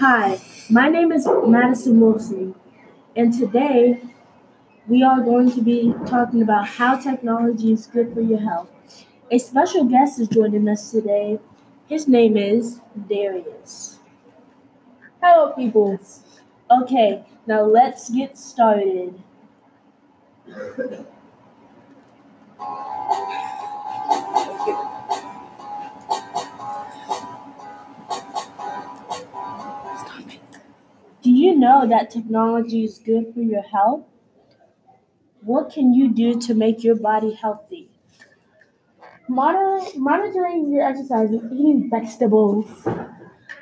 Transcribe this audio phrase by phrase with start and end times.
[0.00, 0.40] Hi,
[0.70, 2.54] my name is Madison Wilson,
[3.14, 4.00] and today
[4.88, 8.70] we are going to be talking about how technology is good for your health.
[9.30, 11.38] A special guest is joining us today.
[11.86, 13.98] His name is Darius.
[15.22, 16.00] Hello, people.
[16.70, 19.22] Okay, now let's get started.
[31.60, 34.04] know that technology is good for your health?
[35.42, 37.88] What can you do to make your body healthy?
[39.28, 42.66] Monitor, monitoring your exercise and eating vegetables.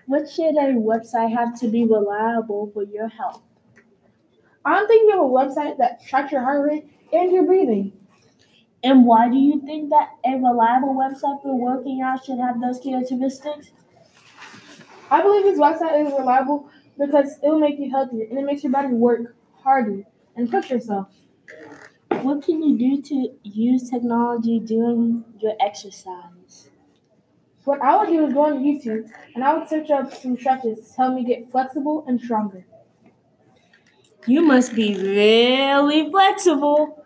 [0.06, 3.42] What should a website have to be reliable for your health?
[4.64, 7.92] I'm thinking of a website that tracks your heart rate and your breathing.
[8.82, 12.80] And why do you think that a reliable website for working out should have those
[12.80, 13.70] characteristics?
[15.10, 18.62] I believe this website is reliable because it will make you healthier and it makes
[18.62, 20.04] your body work harder
[20.36, 21.08] and push yourself.
[22.22, 26.70] What can you do to use technology during your exercise?
[27.64, 30.90] What I would do is go on YouTube and I would search up some stretches
[30.90, 32.64] to help me get flexible and stronger.
[34.26, 37.04] You must be really flexible.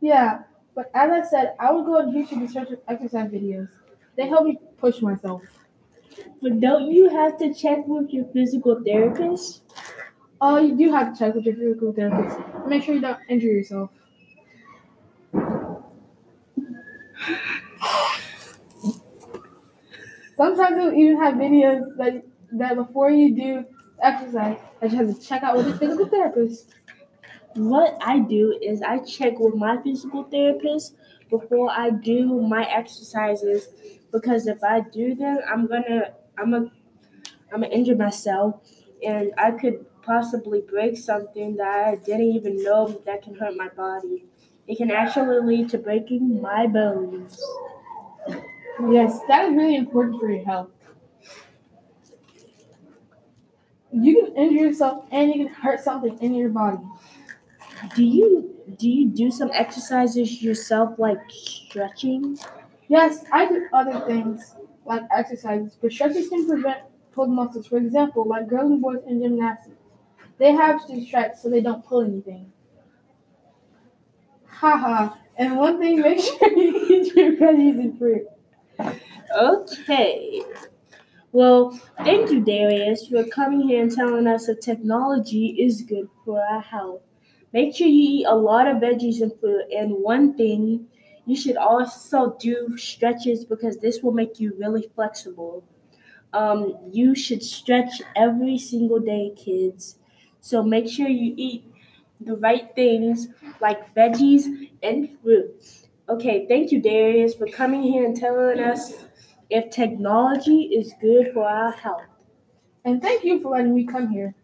[0.00, 0.42] Yeah,
[0.74, 3.68] but as I said, I would go on YouTube and search up exercise videos.
[4.16, 5.42] They help me push myself.
[6.40, 9.62] But don't you have to check with your physical therapist?
[10.40, 12.38] Oh, you do have to check with your physical therapist.
[12.66, 13.90] Make sure you don't injure yourself.
[20.36, 23.64] Sometimes they'll even have videos that that before you do
[24.02, 26.68] exercise, that you have to check out with your physical therapist.
[27.54, 30.96] What I do is I check with my physical therapist
[31.30, 33.68] before I do my exercises
[34.12, 36.58] because if I do them, I'm gonna I'm a
[37.52, 38.60] I'm gonna injure myself
[39.06, 43.68] and I could possibly break something that I didn't even know that can hurt my
[43.68, 44.24] body.
[44.68, 47.40] It can actually lead to breaking my bones.
[48.90, 50.70] Yes, that is really important for your health.
[53.92, 56.78] You can injure yourself and you can hurt something in your body.
[57.94, 62.38] Do you do you do some exercises yourself like stretching?
[62.86, 64.54] Yes, I do other things
[64.84, 66.82] like exercises, but stretches can prevent
[67.12, 67.66] pulled muscles.
[67.66, 69.76] For example, like girls and boys in gymnastics,
[70.38, 72.52] they have to stretch so they don't pull anything.
[74.46, 75.14] Haha.
[75.36, 78.26] And one thing, make sure you eat your veggies and fruit.
[79.36, 80.42] Okay.
[81.32, 86.42] Well, thank you, Darius, for coming here and telling us that technology is good for
[86.42, 87.02] our health.
[87.52, 89.64] Make sure you eat a lot of veggies and fruit.
[89.72, 90.88] And one thing,
[91.26, 95.64] you should also do stretches because this will make you really flexible.
[96.32, 99.98] Um, you should stretch every single day, kids.
[100.40, 101.64] So make sure you eat
[102.20, 103.28] the right things
[103.60, 105.88] like veggies and fruits.
[106.08, 108.94] Okay, thank you, Darius, for coming here and telling us
[109.50, 112.02] if technology is good for our health.
[112.84, 114.34] And thank you for letting me come here.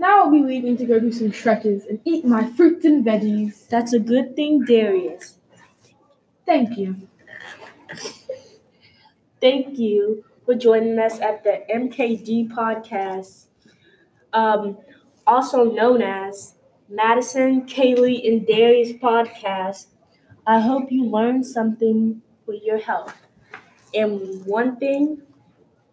[0.00, 3.68] Now I'll be leaving to go do some stretches and eat my fruits and veggies.
[3.68, 5.39] That's a good thing, Darius.
[6.50, 6.96] Thank you.
[9.40, 13.44] Thank you for joining us at the MKD podcast,
[14.32, 14.76] um,
[15.28, 16.56] also known as
[16.88, 19.86] Madison, Kaylee, and Darius podcast.
[20.44, 23.14] I hope you learned something for your health.
[23.94, 25.22] And one thing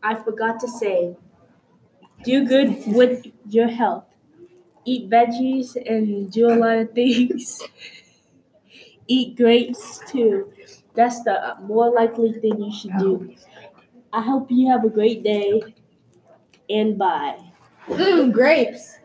[0.01, 1.17] I forgot to say
[2.23, 4.05] do good with your health.
[4.85, 7.61] Eat veggies and do a lot of things.
[9.07, 10.51] Eat grapes too.
[10.93, 13.33] That's the uh, more likely thing you should do.
[14.11, 15.61] I hope you have a great day
[16.69, 17.37] and bye.
[17.87, 18.97] Mmm, grapes.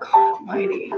[0.00, 0.92] God almighty.